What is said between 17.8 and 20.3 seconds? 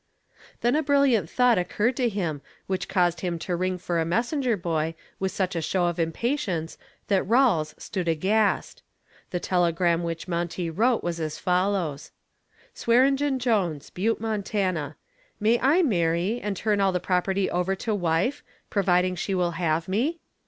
wife, providing she will have me?